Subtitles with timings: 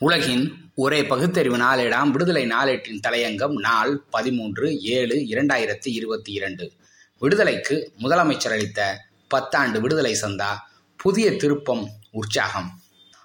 [0.00, 6.72] உலகின் ஒரே பகுத்தறிவு நாளேடாம் விடுதலை நாளேட்டின் தலையங்கம் நாள் பதிமூன்று ஏழு இரண்டாயிரத்தி இருபத்தி இரண்டு.
[7.18, 9.00] விடுதலைக்கு முதலமைச்சர் அளித்த
[9.34, 10.50] பத்தாண்டு விடுதலை சந்தா
[10.96, 12.80] புதிய திருப்பம் உற்சாகம்.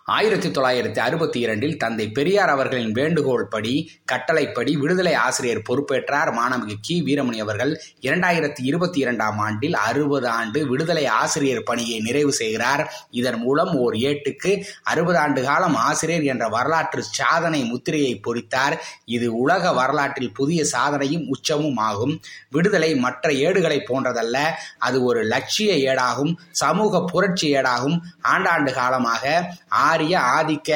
[0.06, 7.04] ஆயிரத்தி தொள்ளாயிரத்தி அறுபத்தி இரண்டில் தந்தை பெரியார் அவர்களின் வேண்டுகோள் படி கட்டளைப்படி விடுதலை ஆசிரியர் பொறுப்பேற்றார் மாணவிகு கி.
[7.06, 7.82] வீரமணி அவர்கள்.
[8.02, 13.08] இரண்டாயிரத்தி இருபத்தி இரண்டாம் ஆண்டில் அறுபது ஆண்டு விடுதலை ஆசிரியர் பணியை நிறைவு செய்கிறார்.
[13.10, 18.78] இதன் மூலம் ஓர் ஏட்டுக்கு அறுபது ஆண்டு காலம் ஆசிரியர் என்ற வரலாற்று சாதனை முத்திரையை பொறித்தார்.
[19.06, 22.22] இது உலக வரலாற்றில் புதிய சாதனையும் உச்சமும் ஆகும்.
[22.50, 24.38] விடுதலை மற்ற ஏடுகளை போன்றதல்ல
[24.78, 28.00] அது ஒரு லட்சிய ஏடாகும் சமூக புரட்சி ஏடாகும்.
[28.24, 29.56] ஆண்டாண்டு காலமாக
[29.94, 30.70] ஆரிய ஆதிக்க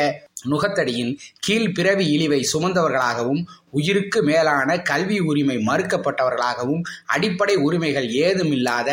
[0.50, 8.90] நுகத்தடியின் கீழ் பிறவி இழிவை சுமந்தவர்களாகவும் உயிருக்கு மேலான கல்வி உரிமை மறுக்கப்பட்டவர்களாகவும் அடிப்படை உரிமைகள் ஏதுமில்லாத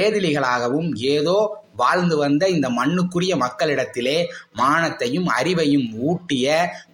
[0.00, 1.38] ஏதிலிகளாகவும் ஏதோ
[1.76, 4.18] வாழ்ந்து வந்த இந்த மண்ணுக்குரிய மக்களிடத்திலே
[4.58, 6.46] மானத்தையும் அறிவையும் ஊட்டிய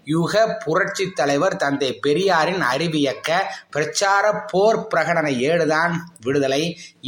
[0.05, 3.29] யுக புரட்சி தலைவர் தந்தை பெரியாரின் அறிவியக்க
[3.71, 6.63] பிரச்சார போர் பிரகடன ஏடுதான் விடுதலை.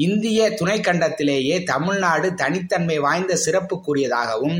[0.06, 4.56] இந்திய துணைக்கண்டத்திலேயே தமிழ்நாடு தனித்தன்மை வாய்ந்த சிறப்புக்குரியதாகவும்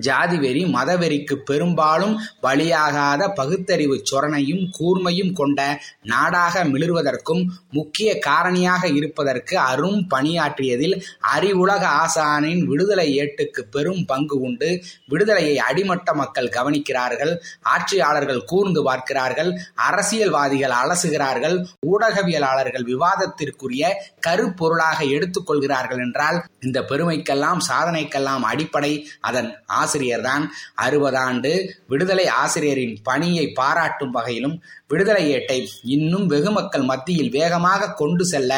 [0.00, 11.02] ஜாதிவெறி மதவெறிக்கு பெரும்பாலும் பலியாகாத பகுத்தறிவு சொரணையும் கூர்மையும் கொண்ட நாடாக மிளிர்வதற்கும் முக்கிய காரணியாக இருப்பதற்கு அரும் பணியாற்றியதில்
[11.36, 14.82] அறிவுலக ஆசானின் விடுதலை ஏட்டுக்கு பெரும் பங்கு உண்டு.
[15.06, 17.38] விடுதலையை அடிமட்ட மக்கள் கவனிக்கிறார்கள்.
[17.62, 19.50] ஆட்சியாளர்கள் கூர்ந்து பார்க்கிறார்கள்.
[19.74, 21.66] அரசியல்வாதிகள் அலசுகிறார்கள்.
[21.86, 23.84] ஊடகவியலாளர்கள் விவாதத்திற்குரிய
[24.26, 29.08] கருப்பொருளாக எடுத்துக்கொள்கிறார்கள் என்றால் இந்த பெருமைக்கெல்லாம் சாதனைக்கெல்லாம் அடிப்படை.
[29.20, 30.46] அதன் ஆசிரியர்தான்
[30.84, 31.52] அறுபதாண்டு
[31.88, 34.56] விடுதலை ஆசிரியரின் பணியை பாராட்டும் வகையிலும்
[34.90, 35.56] விடுதலை ஏட்டை
[35.94, 38.52] இன்னும் வெகு மக்கள் மத்தியில் வேகமாக கொண்டு செல்ல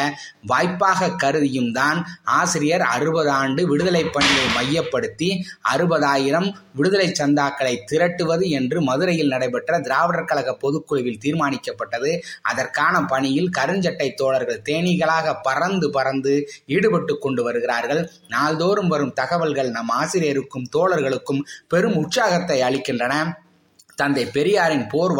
[0.45, 1.99] வாய்ப்பாக கருதியும் தான்
[2.39, 5.29] ஆசிரியர் அறுபது ஆண்டு விடுதலை பணியை மையப்படுத்தி
[5.73, 12.11] அறுபதாயிரம் விடுதலை சந்தாக்களை திரட்டுவது என்று மதுரையில் நடைபெற்ற திராவிடர் கழக பொதுக்குழுவில் தீர்மானிக்கப்பட்டது.
[12.41, 16.33] அதற்கான பணியில் கருஞ்சட்டை தோழர்கள் தேனீகளாக பறந்து பறந்து
[16.67, 18.01] ஈடுபட்டு கொண்டு வருகிறார்கள்.
[18.27, 21.18] நாள்தோறும் வரும் தகவல்கள் நம் ஆசிரியருக்கும் தோழர்களுக்கும்
[21.67, 23.37] பெரும் உற்சாகத்தை அளிக்கின்றன.
[23.95, 25.13] தந்தை பெரியாரின் போர்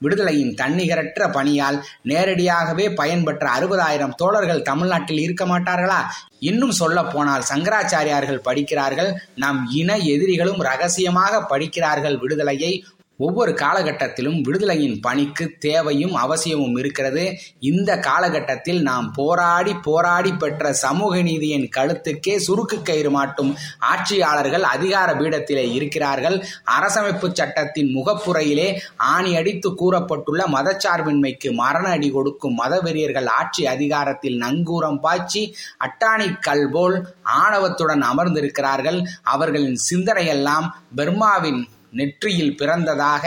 [0.00, 6.00] விடுதலையின் தன்னிகரற்ற பணியால் நேரடியாகவே பயன்பெற்ற அறுபதாயிரம் தோழர்கள் தமிழ்நாட்டில் இருக்க மாட்டார்களா?
[6.38, 12.84] இன்னும் சொல்ல போனால் சங்கராச்சாரியார்கள் படிக்கிறார்கள் நம் இன எதிரிகளும் ரகசியமாக படிக்கிறார்கள் விடுதலையை
[13.18, 17.24] ஒவ்வொரு காலகட்டத்திலும் விடுதலையின் பணிக்கு தேவையும் அவசியமும் இருக்கிறது.
[17.58, 25.72] இந்த காலகட்டத்தில் நாம் போராடி போராடி பெற்ற சமூக நீதியின் கழுத்துக்கே சுருக்கு கயிறு மாட்டும் ஆட்சியாளர்கள் அதிகார பீடத்திலே
[25.72, 26.44] இருக்கிறார்கள்.
[26.78, 35.54] அரசமைப்பு சட்டத்தின் முகப்புறையிலே ஆணி அடித்து கூறப்பட்டுள்ள மதச்சார்பின்மைக்கு மரண அடி கொடுக்கும் மதவெறியர்கள் ஆட்சி அதிகாரத்தில் நங்கூரம் பாய்ச்சி
[35.86, 39.00] அட்டாணி கல் போல் ஆணவத்துடன் அமர்ந்திருக்கிறார்கள்.
[39.22, 41.68] அவர்களின் சிந்தனையெல்லாம் பெர்மாவின்
[41.98, 43.24] நெற்றியில் பிறந்ததாக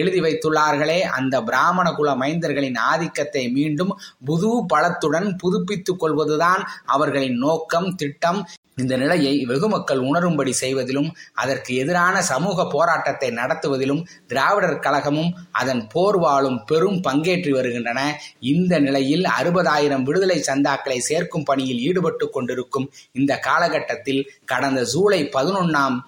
[0.00, 1.00] எழுதி வைத்துள்ளார்களே.
[1.18, 3.92] அந்த பிராமண குல மைந்தர்களின் ஆதிக்கத்தை மீண்டும்
[4.24, 8.40] புது பலத்துடன் புதுப்பித்துக் கொள்வதுதான் அவர்களின் நோக்கம் திட்டம்.
[8.82, 16.98] இந்த நிலையை வெகுமக்கள் உணரும்படி செய்வதிலும் அதற்கு எதிரான சமூக போராட்டத்தை நடத்துவதிலும் திராவிடர் கழகமும் அதன் போர்வாளும் பெரும்
[17.06, 18.00] பங்கேற்றி வருகின்றன.
[18.52, 25.98] இந்த நிலையில் அறுபதாயிரம் விடுதலை சந்தாக்களை சேர்க்கும் பணியில் ஈடுபட்டு கொண்டிருக்கும் இந்த காலகட்டத்தில் கடந்த ஜூலை பதினொன்னாம்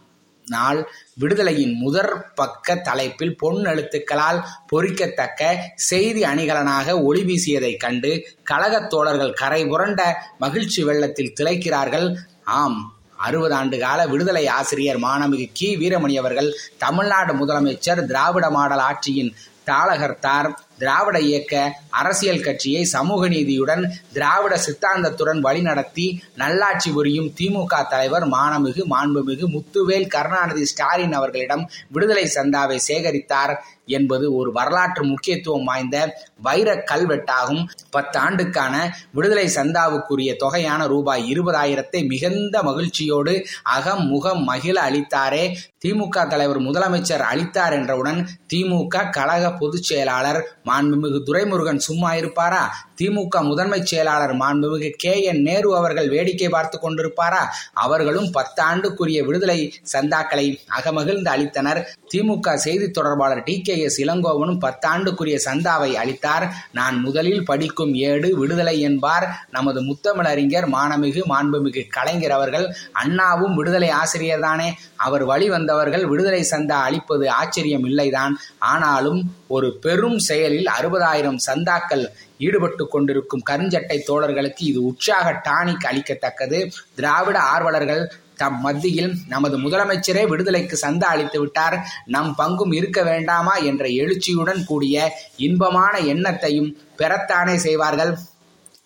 [0.50, 0.88] நாள்
[1.21, 9.66] விடுதலையின் முதற் பக்க தலைப்பில் பொன் எழுத்துக்களால் பொறிக்கத்தக்க செய்தி அணிகலனாக ஒளி வீசியதைக் கண்டு கழகத் தோழர்கள் கரை
[9.66, 12.15] புரண்ட மகிழ்ச்சி வெள்ளத்தில் திளைக்கிறார்கள்.
[12.44, 15.77] ஆம் அறுபது ஆண்டு கால விடுதலை ஆசிரியர் மாணமிகு கி.
[15.77, 19.33] வீரமணி அவர்கள் தமிழ்நாடு முதலமைச்சர் திராவிட மாடல் ஆட்சியின்
[19.66, 20.53] தாளகர்த்தார்.
[20.80, 21.54] திராவிட இயக்க
[22.00, 23.82] அரசியல் கட்சியை சமூக நீதியுடன்
[24.12, 26.06] திராவிட சித்தாந்தத்துடன் வழிநடத்தி
[26.42, 33.54] நல்லாட்சி புரியும் திமுக தலைவர் மானமிகு மாண்புமிகு முத்துவேல் கருணாநிதி ஸ்டாலின் அவர்களிடம் விடுதலை சந்தாவை சேகரித்தார்.
[33.91, 35.97] என்பது ஒரு வரலாற்று முக்கியத்துவம் வாய்ந்த
[36.43, 37.62] வைர கல்வெட்டாகும்.
[37.93, 38.75] பத்தாண்டுக்கான
[39.12, 45.45] விடுதலை சந்தாவுக்குரிய தொகையான ரூபாய் இருபதாயிரத்தை மிகுந்த மகிழ்ச்சியோடு அகம் முகம் மகிழ அளித்தாரே.
[45.84, 48.19] திமுக தலைவர் முதலமைச்சர் அளித்தார் என்றவுடன்
[48.55, 52.63] திமுக கழக பொதுச் செயலாளர் மாண்புமிகு துரைமுருகன் சும்மா இருப்பாரா?
[53.01, 55.22] திமுக முதன்மை செயலாளர் மாண்புமிகு கே.
[55.22, 55.43] என்.
[55.43, 57.43] நேரு அவர்கள் வேடிக்கை பார்த்து கொண்டிருப்பாரா?
[57.72, 59.59] அவர்களும் பத்தாண்டுக்குரிய விடுதலை
[59.93, 60.47] சந்தாக்களை
[60.81, 61.81] அகமகிழ்ந்து அளித்தனர்.
[62.15, 63.60] திமுக செய்தி தொடர்பாளர் டி.
[63.60, 63.79] கே.
[63.82, 66.54] எஸ் சிலங்கோவனும் பத்தாண்டுக்குரிய சந்தாவை அளித்தார்.
[66.72, 69.47] நான் முதலில் படிக்கும் ஏடு விடுதலை என்பார்.
[69.50, 74.78] நமது முத்தமிழறிஞர் மானமிகு மாண்புமிகு கலைஞர் அவர்கள் அண்ணாவும் விடுதலை ஆசிரியர் தானே.
[74.97, 78.34] அவர் வழி வந்தவர்கள் விடுதலை சந்தா அளிப்பது ஆச்சரியம் இல்லைதான்.
[78.59, 82.06] ஆனாலும் ஒரு பெரும் செயலில் அறுபதாயிரம் சந்தாக்கள்
[82.38, 86.71] ஈடுபட்டு கொண்டிருக்கும் கருஞ்சட்டை தோழர்களுக்கு இது உற்சாக டானிக் அளிக்கத்தக்கது.
[86.94, 88.03] திராவிட ஆர்வலர்கள்
[88.41, 91.87] தம் மத்தியில் நமது முதலமைச்சரே விடுதலைக்கு சந்தா அளித்து விட்டார்.
[92.04, 98.16] நம் பங்கும் இருக்க வேண்டாமா என்ற எழுச்சியுடன் கூடிய இன்பமான எண்ணத்தையும் பெறத்தானே செய்வார்கள்.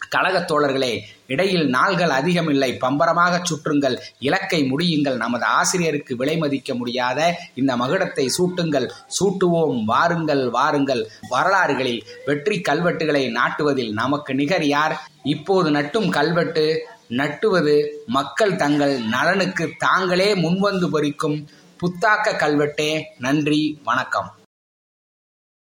[0.08, 2.76] கழகத் தோழர்களே இடையில் நாள்கள் அதிகமில்லை.
[2.76, 3.98] பம்பரமாக சுற்றுங்கள்.
[4.18, 5.16] இலக்கை முடியுங்கள்.
[5.16, 8.90] நமது ஆசிரியருக்கு விலை மதிக்க முடியாத இந்த மகுடத்தை சூட்டுங்கள்.
[9.20, 9.84] சூட்டுவோம்.
[9.84, 10.50] வாருங்கள்.
[10.50, 11.10] வாருங்கள்.
[11.28, 15.08] வரலாறுகளில் வெற்றி கல்வெட்டுகளை நாட்டுவதில் நமக்கு நிகர் யார்?
[15.22, 17.74] இப்போது நட்டும் கல்வெட்டு நட்டுவது
[18.06, 21.38] மக்கள் தங்கள் நலனுக்கு தாங்களே முன்வந்து பொறிக்கும்
[21.80, 23.02] புத்தாக்க கல்வெட்டே.
[23.18, 24.30] நன்றி வணக்கம்.